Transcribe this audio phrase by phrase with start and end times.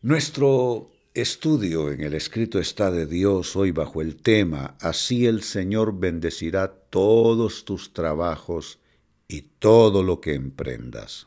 [0.00, 5.98] Nuestro estudio en el escrito está de Dios hoy bajo el tema Así el Señor
[5.98, 8.78] bendecirá todos tus trabajos
[9.26, 11.26] y todo lo que emprendas.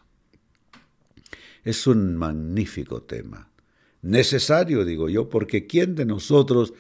[1.64, 3.52] Es un magnífico tema.
[4.02, 6.74] Necesario, digo yo, porque ¿quién de nosotros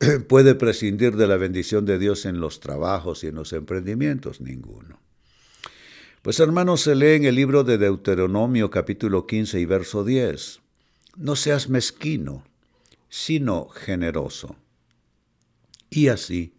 [0.28, 4.40] puede prescindir de la bendición de Dios en los trabajos y en los emprendimientos?
[4.40, 5.07] Ninguno.
[6.28, 10.60] Pues hermanos, se lee en el libro de Deuteronomio capítulo 15 y verso 10.
[11.16, 12.44] No seas mezquino,
[13.08, 14.54] sino generoso.
[15.88, 16.52] Y así,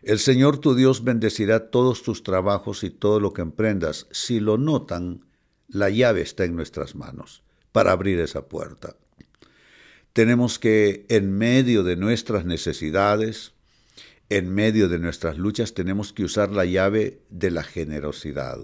[0.00, 4.06] el Señor tu Dios bendecirá todos tus trabajos y todo lo que emprendas.
[4.12, 5.26] Si lo notan,
[5.68, 8.96] la llave está en nuestras manos para abrir esa puerta.
[10.14, 13.52] Tenemos que, en medio de nuestras necesidades,
[14.30, 18.58] en medio de nuestras luchas, tenemos que usar la llave de la generosidad.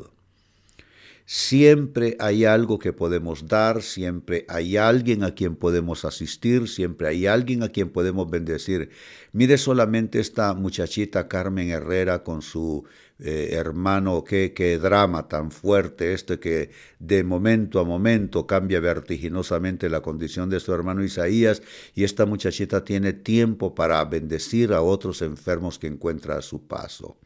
[1.31, 7.27] Siempre hay algo que podemos dar, siempre hay alguien a quien podemos asistir, siempre hay
[7.27, 8.89] alguien a quien podemos bendecir.
[9.33, 12.85] Mire solamente esta muchachita Carmen Herrera con su
[13.19, 19.91] eh, hermano, qué, qué drama tan fuerte este que de momento a momento cambia vertiginosamente
[19.91, 21.61] la condición de su hermano Isaías
[21.95, 27.19] y esta muchachita tiene tiempo para bendecir a otros enfermos que encuentra a su paso.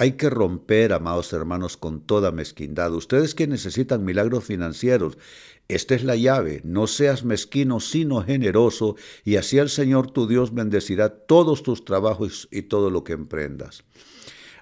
[0.00, 2.94] Hay que romper, amados hermanos, con toda mezquindad.
[2.94, 5.18] Ustedes que necesitan milagros financieros,
[5.66, 6.60] esta es la llave.
[6.62, 12.46] No seas mezquino, sino generoso, y así el Señor tu Dios bendecirá todos tus trabajos
[12.52, 13.82] y todo lo que emprendas.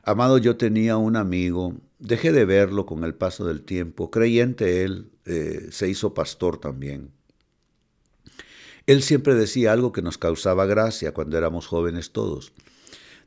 [0.02, 5.10] Amado, yo tenía un amigo, dejé de verlo con el paso del tiempo, creyente él,
[5.26, 7.10] eh, se hizo pastor también.
[8.86, 12.54] Él siempre decía algo que nos causaba gracia cuando éramos jóvenes todos.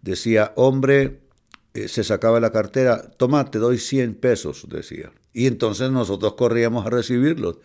[0.01, 1.28] Decía, hombre,
[1.73, 5.11] eh, se sacaba la cartera, toma, te doy 100 pesos, decía.
[5.33, 7.57] Y entonces nosotros corríamos a recibirlos.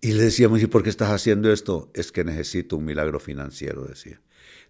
[0.00, 1.90] Y le decíamos, ¿y por qué estás haciendo esto?
[1.94, 4.20] Es que necesito un milagro financiero, decía.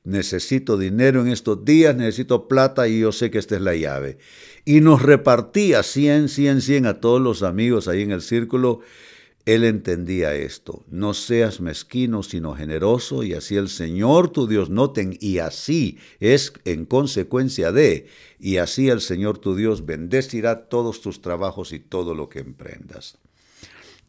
[0.05, 4.19] Necesito dinero en estos días, necesito plata y yo sé que esta es la llave.
[4.65, 8.81] Y nos repartía 100, 100, 100 a todos los amigos ahí en el círculo
[9.49, 15.17] él entendía esto, no seas mezquino, sino generoso, y así el Señor tu Dios, noten,
[15.21, 18.09] y así es en consecuencia de,
[18.39, 23.17] y así el Señor tu Dios bendecirá todos tus trabajos y todo lo que emprendas.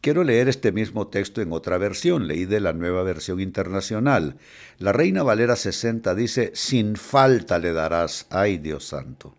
[0.01, 4.35] Quiero leer este mismo texto en otra versión, leí de la nueva versión internacional.
[4.77, 9.37] La Reina Valera 60 dice, sin falta le darás, ay Dios santo,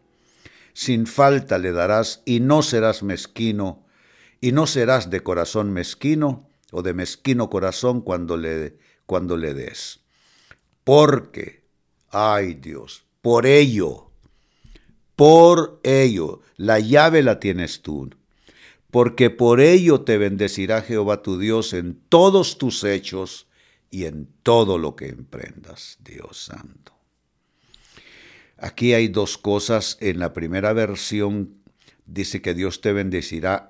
[0.73, 3.85] sin falta le darás y no serás mezquino,
[4.41, 10.01] y no serás de corazón mezquino o de mezquino corazón cuando le, cuando le des.
[10.85, 11.65] Porque,
[12.11, 14.11] ay Dios, por ello,
[15.17, 18.11] por ello, la llave la tienes tú.
[18.91, 23.47] Porque por ello te bendecirá Jehová tu Dios en todos tus hechos
[23.91, 26.95] y en todo lo que emprendas, Dios Santo.
[28.57, 29.97] Aquí hay dos cosas.
[30.01, 31.53] En la primera versión
[32.07, 33.70] dice que Dios te bendecirá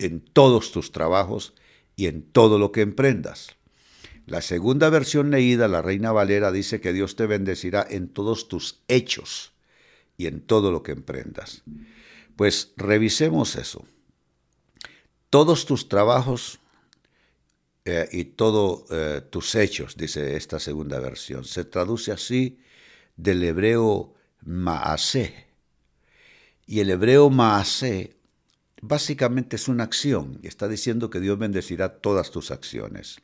[0.00, 1.54] en todos tus trabajos
[1.96, 3.56] y en todo lo que emprendas.
[4.26, 8.82] La segunda versión leída, la Reina Valera, dice que Dios te bendecirá en todos tus
[8.88, 9.52] hechos
[10.16, 11.62] y en todo lo que emprendas.
[12.36, 13.84] Pues revisemos eso.
[15.30, 16.60] Todos tus trabajos
[17.84, 21.44] eh, y todos eh, tus hechos, dice esta segunda versión.
[21.44, 22.58] Se traduce así
[23.16, 25.46] del hebreo maase.
[26.66, 28.19] Y el hebreo maase
[28.80, 33.20] básicamente es una acción está diciendo que Dios bendecirá todas tus acciones.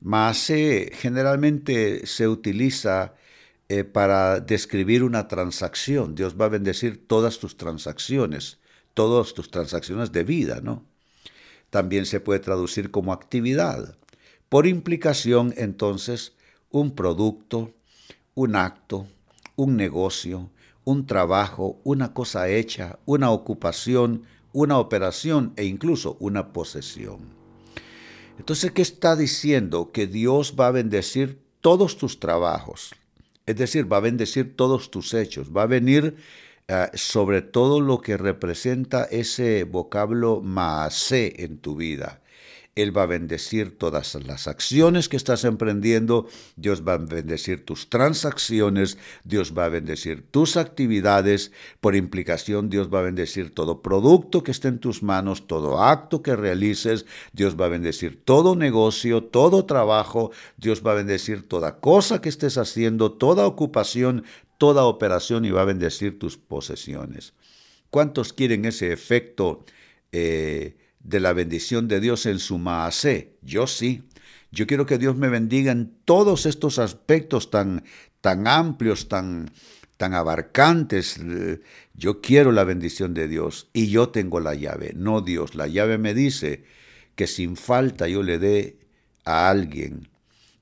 [0.00, 3.14] Maase generalmente se utiliza
[3.68, 6.14] eh, para describir una transacción.
[6.14, 8.58] Dios va a bendecir todas tus transacciones,
[8.94, 10.84] todas tus transacciones de vida, ¿no?
[11.70, 13.96] También se puede traducir como actividad.
[14.48, 16.32] Por implicación, entonces,
[16.70, 17.74] un producto,
[18.34, 19.06] un acto,
[19.56, 20.50] un negocio,
[20.84, 24.22] un trabajo, una cosa hecha, una ocupación,
[24.58, 27.20] una operación e incluso una posesión.
[28.40, 29.92] Entonces, ¿qué está diciendo?
[29.92, 32.92] Que Dios va a bendecir todos tus trabajos,
[33.46, 36.16] es decir, va a bendecir todos tus hechos, va a venir
[36.66, 42.20] eh, sobre todo lo que representa ese vocablo maase en tu vida.
[42.82, 47.90] Él va a bendecir todas las acciones que estás emprendiendo, Dios va a bendecir tus
[47.90, 54.44] transacciones, Dios va a bendecir tus actividades, por implicación Dios va a bendecir todo producto
[54.44, 59.24] que esté en tus manos, todo acto que realices, Dios va a bendecir todo negocio,
[59.24, 64.24] todo trabajo, Dios va a bendecir toda cosa que estés haciendo, toda ocupación,
[64.56, 67.34] toda operación y va a bendecir tus posesiones.
[67.90, 69.64] ¿Cuántos quieren ese efecto
[70.12, 73.36] eh, de la bendición de Dios en su maase?
[73.42, 74.04] Yo sí.
[74.50, 77.84] Yo quiero que Dios me bendiga en todos estos aspectos tan,
[78.20, 79.50] tan amplios, tan,
[79.98, 81.20] tan abarcantes.
[81.94, 85.54] Yo quiero la bendición de Dios y yo tengo la llave, no Dios.
[85.54, 86.64] La llave me dice
[87.14, 88.78] que sin falta yo le dé
[89.24, 90.08] a alguien,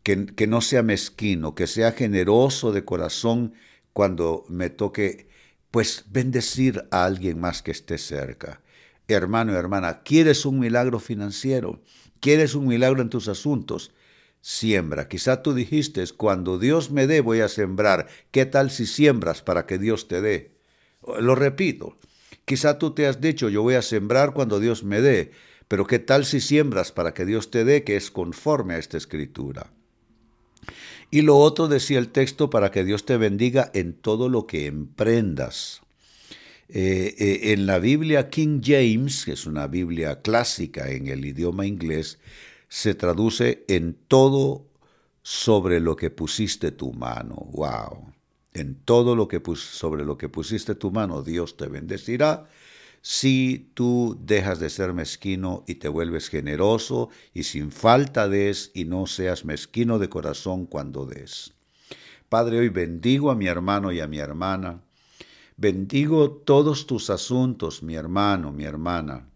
[0.02, 3.54] que, que no sea mezquino, que sea generoso de corazón
[3.92, 5.28] cuando me toque,
[5.70, 8.60] pues, bendecir a alguien más que esté cerca.
[9.08, 11.80] Hermano y hermana, ¿quieres un milagro financiero?
[12.20, 13.92] ¿Quieres un milagro en tus asuntos?
[14.40, 15.08] Siembra.
[15.08, 18.08] Quizá tú dijiste, cuando Dios me dé voy a sembrar.
[18.30, 20.56] ¿Qué tal si siembras para que Dios te dé?
[21.20, 21.98] Lo repito.
[22.44, 25.32] Quizá tú te has dicho, yo voy a sembrar cuando Dios me dé.
[25.68, 28.96] Pero ¿qué tal si siembras para que Dios te dé, que es conforme a esta
[28.96, 29.72] escritura?
[31.10, 34.66] Y lo otro decía el texto, para que Dios te bendiga en todo lo que
[34.66, 35.82] emprendas.
[36.68, 41.64] Eh, eh, en la Biblia King James, que es una Biblia clásica en el idioma
[41.64, 42.18] inglés,
[42.68, 44.66] se traduce en todo
[45.22, 47.36] sobre lo que pusiste tu mano.
[47.52, 48.12] ¡Wow!
[48.52, 52.48] En todo lo que sobre lo que pusiste tu mano, Dios te bendecirá
[53.02, 58.84] si tú dejas de ser mezquino y te vuelves generoso y sin falta des y
[58.84, 61.52] no seas mezquino de corazón cuando des.
[62.28, 64.82] Padre, hoy bendigo a mi hermano y a mi hermana
[65.58, 69.26] Bendigo todos tus asuntos, mi hermano, mi hermana,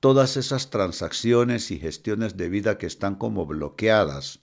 [0.00, 4.40] todas esas transacciones y gestiones de vida que están como bloqueadas,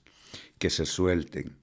[0.58, 1.56] que se suelten.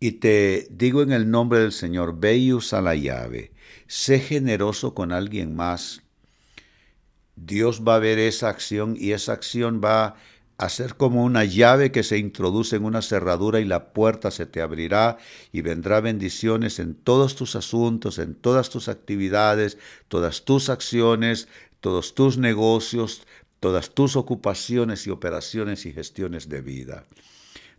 [0.00, 3.52] Y te digo en el nombre del Señor, ve y usa la llave,
[3.86, 6.02] sé generoso con alguien más.
[7.36, 10.16] Dios va a ver esa acción y esa acción va
[10.60, 14.60] hacer como una llave que se introduce en una cerradura y la puerta se te
[14.60, 15.16] abrirá
[15.52, 19.78] y vendrá bendiciones en todos tus asuntos, en todas tus actividades,
[20.08, 21.48] todas tus acciones,
[21.80, 23.22] todos tus negocios,
[23.58, 27.04] todas tus ocupaciones y operaciones y gestiones de vida.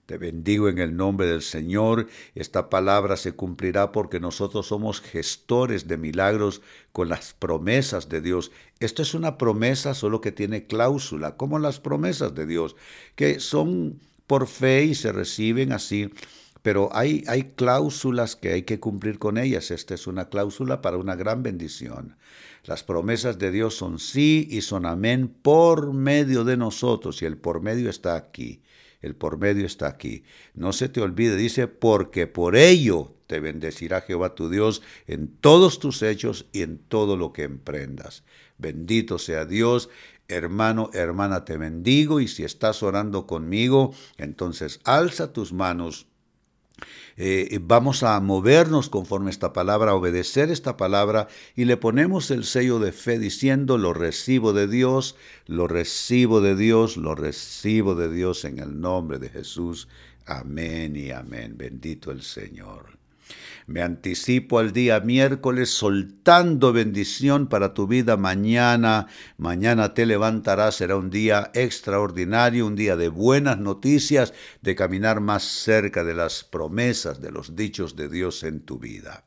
[0.06, 2.08] Te bendigo en el nombre del Señor.
[2.36, 6.62] Esta palabra se cumplirá porque nosotros somos gestores de milagros
[6.92, 8.52] con las promesas de Dios.
[8.80, 12.76] Esto es una promesa solo que tiene cláusula, como las promesas de Dios,
[13.16, 16.10] que son por fe y se reciben así.
[16.62, 19.72] Pero hay, hay cláusulas que hay que cumplir con ellas.
[19.72, 22.18] Esta es una cláusula para una gran bendición.
[22.66, 27.38] Las promesas de Dios son sí y son amén por medio de nosotros y el
[27.38, 28.62] por medio está aquí.
[29.02, 30.24] El por medio está aquí.
[30.54, 35.80] No se te olvide, dice, porque por ello te bendecirá Jehová tu Dios en todos
[35.80, 38.24] tus hechos y en todo lo que emprendas.
[38.58, 39.90] Bendito sea Dios.
[40.28, 46.08] Hermano, hermana, te bendigo y si estás orando conmigo, entonces alza tus manos
[47.18, 52.44] eh, vamos a movernos conforme esta palabra, a obedecer esta palabra y le ponemos el
[52.44, 58.12] sello de fe diciendo, lo recibo de Dios, lo recibo de Dios, lo recibo de
[58.12, 59.88] Dios en el nombre de Jesús.
[60.26, 61.56] Amén y amén.
[61.58, 63.01] Bendito el Señor.
[63.68, 69.08] Me anticipo al día miércoles soltando bendición para tu vida mañana.
[69.38, 75.44] Mañana te levantarás, será un día extraordinario, un día de buenas noticias, de caminar más
[75.44, 79.24] cerca de las promesas, de los dichos de Dios en tu vida.